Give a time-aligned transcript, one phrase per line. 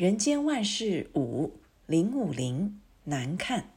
[0.00, 3.68] 人间万事五零五零难看。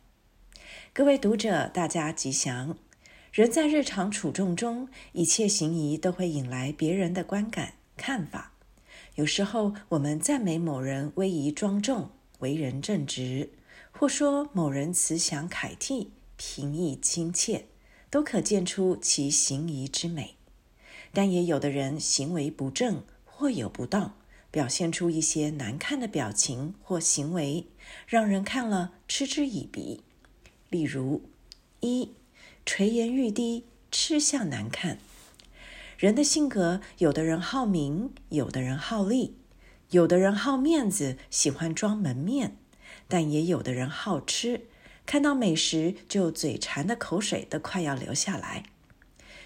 [0.94, 2.78] 各位读者，大家吉祥。
[3.34, 8.54] 人在日常处众中，一切行仪都会引来别人的观感看法。
[9.16, 13.50] 有时候，我们赞美某人威仪庄重、为人正直，
[13.92, 17.66] 或说某人慈祥楷悌、平易亲切，
[18.10, 20.36] 都可见出其行仪之美。
[21.12, 24.16] 但也有的人行为不正，或有不当。
[24.54, 27.66] 表现出一些难看的表情或行为，
[28.06, 30.04] 让人看了嗤之以鼻。
[30.70, 31.24] 例如，
[31.80, 32.12] 一
[32.64, 35.00] 垂涎欲滴，吃相难看。
[35.98, 39.36] 人的性格，有的人好名，有的人好利，
[39.90, 42.56] 有的人好面子，喜欢装门面，
[43.08, 44.68] 但也有的人好吃，
[45.08, 48.66] 看到美食就嘴馋的口水都快要流下来。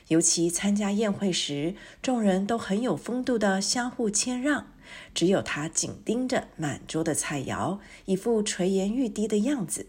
[0.09, 4.67] 尤其参加宴会时，众人都很有风度的相互谦让。
[5.13, 9.87] 只有他紧盯着满桌的菜肴，一副垂涎欲滴的样子，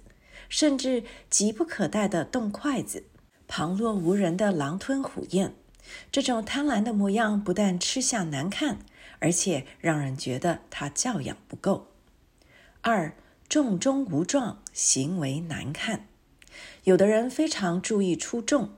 [0.48, 3.04] 甚至急不可待地动筷子，
[3.46, 5.54] 旁若无人地狼吞虎咽。
[6.12, 8.78] 这种贪婪的模样，不但吃相难看，
[9.20, 11.88] 而且让人觉得他教养不够。
[12.82, 13.14] 二，
[13.48, 16.06] 重中无状，行为难看。
[16.84, 18.74] 有的人非常注意出众，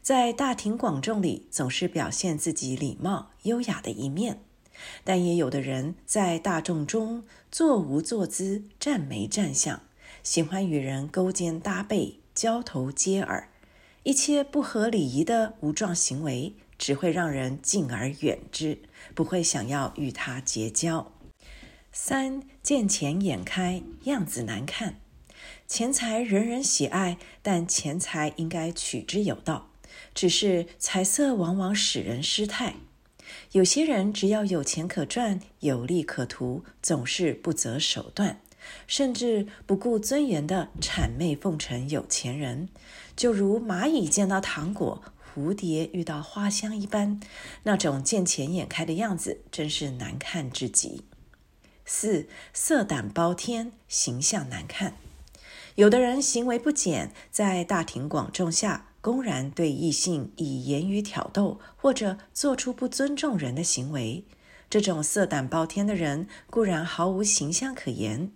[0.00, 4.42] 在大庭广众里总是表现自己礼貌优雅的一面。
[5.04, 9.82] 但也有的人在大众中坐无坐姿、站没站相，
[10.22, 13.48] 喜欢与人勾肩搭背、交头接耳，
[14.02, 18.78] 一切不合礼仪的无状行为，只会让人敬而远之，
[19.14, 21.12] 不会想要与他结交。
[21.92, 24.98] 三，见钱眼开，样子难看。
[25.66, 29.70] 钱财人人喜爱，但钱财应该取之有道，
[30.14, 32.76] 只是财色往往使人失态。
[33.52, 38.40] 有些人只要有钱可赚，有利可图，总是不择手段，
[38.86, 42.68] 甚至不顾尊严的谄媚奉承有钱人，
[43.16, 45.02] 就如蚂蚁见到糖果，
[45.34, 47.20] 蝴蝶遇到花香一般，
[47.62, 51.04] 那种见钱眼开的样子，真是难看至极。
[51.84, 54.96] 四，色胆包天，形象难看。
[55.74, 64.24] 有的人行为不检，在大庭广众下，公然对异性以言语挑逗，或者做出不尊重人的行为，
[64.70, 68.30] 这种色胆包天的人固然毫无形象可言。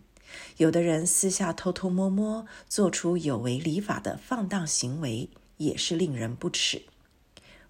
[0.56, 6.82] 有的人私下偷偷摸摸做出有违礼法的放荡行为，也是令人不齿。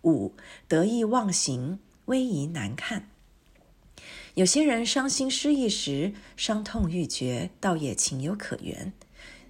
[0.03, 0.33] 五，
[0.67, 3.11] 得意忘形，威仪难看。
[4.35, 8.95] 有些人伤心失意时，伤痛欲绝，倒也情有可原。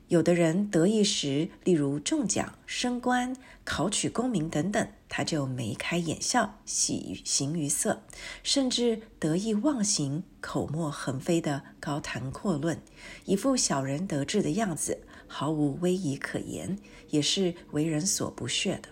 [0.08, 8.04] 有的人得意时，例如中奖、升官、考取功名等等，他就眉开眼笑、喜形于色，
[8.44, 12.80] 甚至得意忘形、口沫横飞的高谈阔论，
[13.24, 16.78] 一副小人得志的样子，毫无威仪可言，
[17.10, 18.90] 也是为人所不屑的。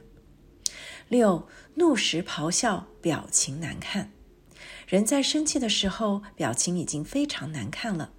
[1.09, 4.11] 六，怒时咆哮，表情难看。
[4.89, 8.11] 人在生气的时候，表情已经非常难看了，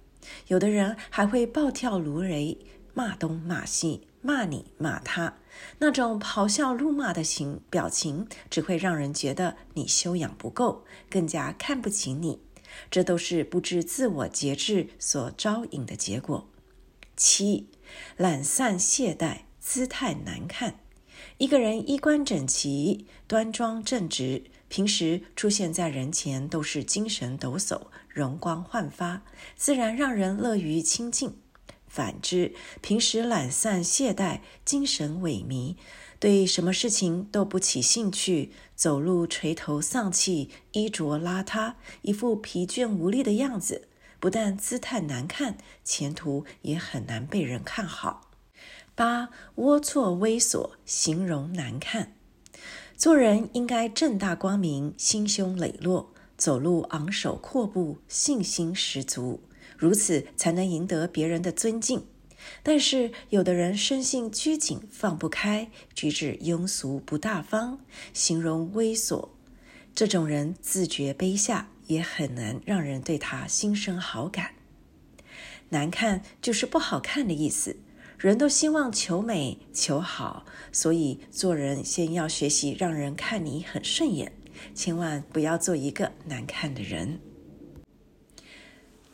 [0.46, 2.56] 有的人还会暴跳如雷。
[2.96, 5.36] 骂东骂西，骂你骂他，
[5.80, 12.40] 那种咆哮怒骂的形表情，只会让人觉得你修养不够，更加看不起你。
[12.90, 16.48] 这都是不知自我节制所招引的结果。
[17.18, 17.68] 七，
[18.16, 20.80] 懒散懈怠，姿态难看。
[21.36, 29.20] 一个人衣冠整齐、端庄正直，平时出现在人前都是精神抖擞、容光焕发，
[29.54, 31.36] 自然让人乐于亲近。
[31.96, 32.52] 反之，
[32.82, 35.76] 平时懒散懈怠、精神萎靡，
[36.20, 43.88] 对什么事情都不起兴趣，走路垂头丧气，衣着邋遢，一副疲倦无力的样子，
[44.20, 48.28] 不但姿态难看，前途也很难被人看好。
[48.94, 52.12] 八，龌龊猥琐，形容难看。
[52.98, 59.40] 做人应该正大光明、心胸磊落，走路昂首阔步，信心十足。
[59.76, 62.06] 如此才能赢得别人的尊敬，
[62.62, 67.78] 但是有的人生性拘谨，放不开，举止庸俗不大方，
[68.12, 69.28] 形容猥琐。
[69.94, 74.50] 这种人自觉卑下，也很难让人对他心生好感。
[75.70, 77.76] 难看就是不好看的意思，
[78.18, 84.32] 人都希望求美求好，所以做人先要学习让人看你很顺眼，
[84.74, 87.18] 千万不要做一个难看的人。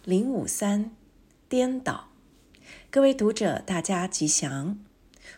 [0.04, 0.90] 零五三，
[1.48, 2.08] 颠倒。
[2.90, 4.80] 各位读者，大家吉祥。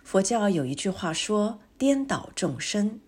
[0.02, 2.98] 佛教有一句话说：“颠倒众生。”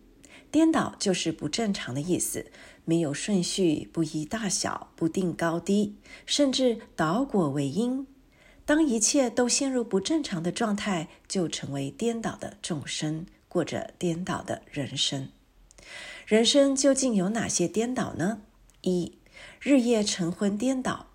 [0.52, 2.50] 颠倒就是不正常的意思，
[2.84, 8.06] 没有顺序，不依大小，不定高低，甚至倒果为因。
[8.66, 15.30] 当一切都陷入不正常的状态，就成为颠倒的众生，过着颠倒的人生。
[16.26, 18.42] 人生究竟有哪些颠倒呢？
[18.82, 19.16] 一、
[19.58, 21.06] 日夜晨昏颠倒，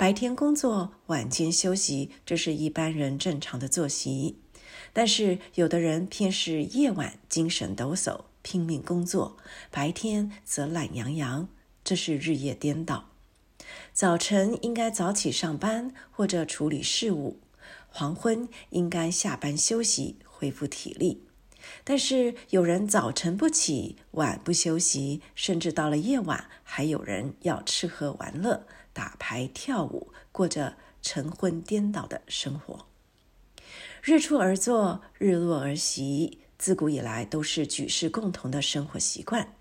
[0.00, 4.38] 白天工作，晚间休息，这是一般人正常的作息。
[4.94, 9.36] 但是有的人偏是夜晚精神抖擞，拼命工作，
[9.70, 11.50] 白天则懒洋洋，
[11.84, 13.10] 这是日夜颠倒。
[13.92, 17.38] 早晨应该早起上班或者处理事务，
[17.90, 21.24] 黄昏应该下班休息，恢复体力。
[21.84, 32.86] 但是有人早晨不起，晚不休息，甚至到了夜晚，还有人要吃喝玩乐、打牌跳舞，过着晨昏颠倒的生活。
[34.02, 39.54] 日出而作，日落而息，自古以来都是举世共同的生活习惯。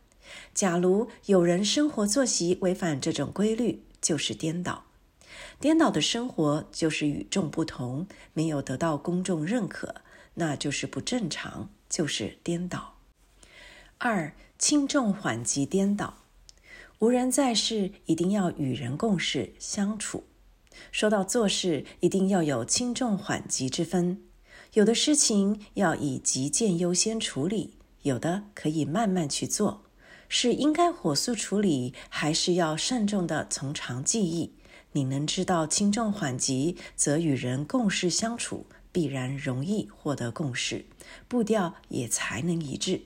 [0.54, 4.86] 假如有人生活作息违反这种规律，就是颠倒。
[5.60, 9.96] 颠倒的生活就是与众不同，没有得到公众认可，
[10.36, 11.70] 那就是不正常。
[11.90, 13.00] 就是颠倒。
[13.98, 16.20] 二、轻重缓急颠倒，
[17.00, 20.26] 无人在世，一定要与人共事相处。
[20.92, 24.22] 说到做事，一定要有轻重缓急之分。
[24.74, 29.86] 有的事情要以急件优先处理，有的可以慢慢去做。
[30.28, 34.56] 是应该火速处理，还是要慎重的从长计议？
[34.92, 38.66] 你能知道轻重缓急，则与人共事相处。
[38.92, 40.84] 必然容易获得共识，
[41.28, 43.04] 步调也才能一致。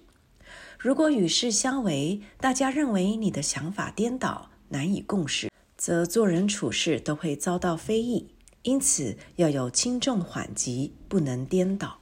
[0.84, 8.36] 如果与世相违，大家认为你的想法颠倒，难以共识，则做人处事都会遭到非议。
[8.64, 12.02] 因此，要有轻重缓急，不能颠倒。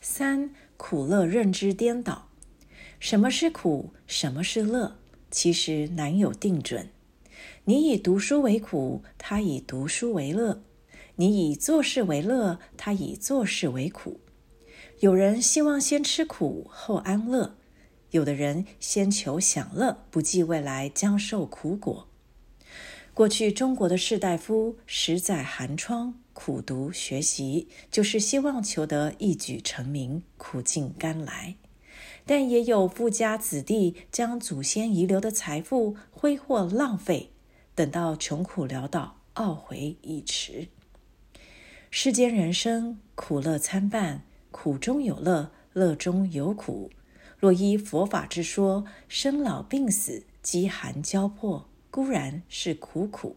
[0.00, 2.28] 三、苦乐认知颠倒。
[3.00, 3.92] 什么是苦？
[4.06, 4.96] 什么是乐？
[5.28, 6.90] 其实难有定准。
[7.64, 10.62] 你以读书为苦，他以读书为乐。
[11.16, 14.20] 你以做事为乐，他以做事为苦。
[15.00, 17.56] 有人希望先吃苦后安乐，
[18.10, 22.08] 有的人先求享乐，不计未来将受苦果。
[23.14, 31.56] 过去中国的士大夫十载寒窗苦读学习，就是希望求得一举成名，苦尽甘来。
[32.24, 37.30] 但也有富家子弟将祖先遗留的财富挥霍浪费，
[37.74, 40.68] 等到穷苦潦倒，懊悔已迟。
[41.90, 46.90] 世间人生苦乐参半，苦中有乐，乐中有苦。
[47.40, 53.36] 若依佛法之说，生老病死、饥寒交迫，固然是苦苦；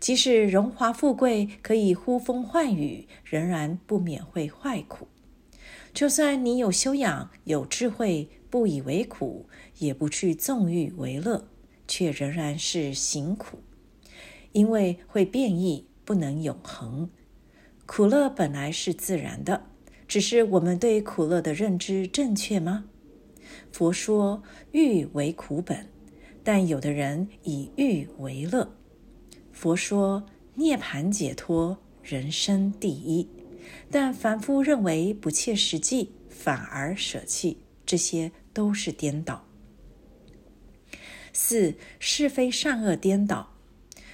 [0.00, 5.06] 即使荣华富贵，可以呼风唤雨，仍然不免会坏苦。
[5.94, 9.46] 就算你有修养、有智慧，不以为苦，
[9.78, 11.46] 也不去纵欲为乐，
[11.86, 13.60] 却仍然是行苦，
[14.50, 17.08] 因为会变异，不能永恒。
[17.86, 19.66] 苦乐本来是自然的，
[20.08, 22.86] 只是我们对苦乐的认知正确吗？
[23.72, 25.86] 佛说欲为苦本，
[26.42, 28.76] 但有的人以欲为乐。
[29.52, 33.28] 佛说涅槃解脱，人生第一，
[33.90, 39.46] 但凡夫认为不切实际，反而舍弃，这些都是颠倒。
[41.32, 43.54] 四、是非善恶颠倒，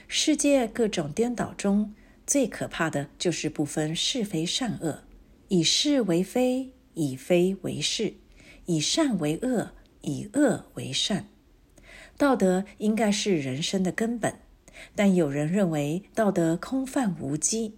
[0.06, 1.94] 世界各种颠倒中。
[2.26, 5.04] 最可怕的就是不分是非善恶，
[5.46, 8.14] 以是为非，以非为是，
[8.66, 11.28] 以善为恶，以恶为善。
[12.16, 14.38] 道德应该是人生的根本，
[14.94, 17.74] 但有人认为道德空泛无稽，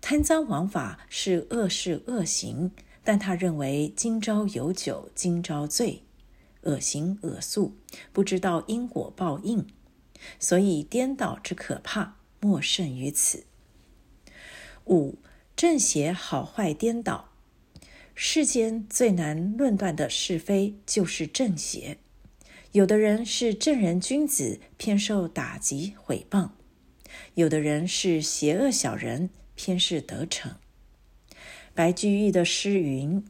[0.00, 2.70] 贪赃枉法是恶事恶行，
[3.02, 6.02] 但他认为今朝有酒今朝醉，
[6.62, 7.76] 恶行恶素，
[8.12, 9.66] 不知道因果报应，
[10.40, 13.44] 所以颠倒之可怕莫甚于此。
[14.86, 15.18] 五、
[15.54, 17.30] 正邪好坏颠倒，
[18.14, 21.98] 世间最难论断的是非就是正邪。
[22.70, 26.50] 有的人是正人君子，偏受打击毁谤；
[27.34, 30.56] 有的人是邪恶小人，偏是得逞。
[31.74, 33.24] 白居易的诗云：“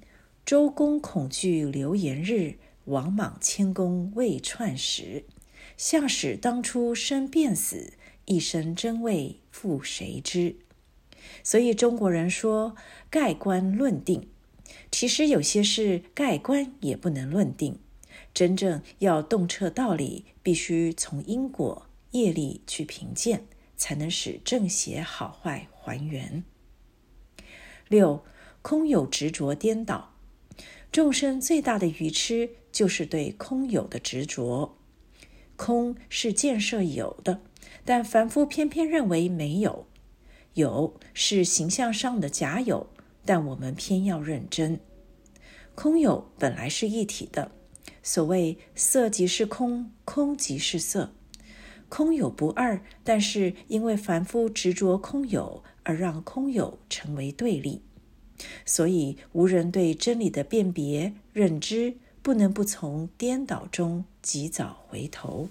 [0.44, 5.24] 周公恐惧流言日，王莽谦恭未篡时。
[5.76, 7.94] 向使当初生便死，
[8.26, 10.56] 一生真伪复谁知？”
[11.42, 12.76] 所以中国人说
[13.08, 14.28] 盖棺论定，
[14.90, 17.78] 其实有些事盖棺也不能论定。
[18.32, 23.44] 真正要洞彻道理，必须从因果业力去评鉴，
[23.76, 26.42] 才能使正邪好坏还原。
[27.88, 28.24] 六，
[28.62, 30.14] 空有执着颠倒，
[30.90, 34.76] 众生最大的愚痴就是对空有的执着。
[35.56, 37.40] 空是建设有的，
[37.84, 39.86] 但凡夫偏偏认为没有；
[40.54, 42.88] 有是形象上的假有，
[43.24, 44.80] 但我们偏要认真。
[45.74, 47.50] 空有本来是一体的，
[48.02, 51.12] 所谓色即是空，空即是色，
[51.88, 52.80] 空有不二。
[53.02, 57.82] 但是因为凡夫执着空有，而让空有成为对立，
[58.64, 65.48] 所以无人对真理的辨别认知，不能不从颠倒中及早回头。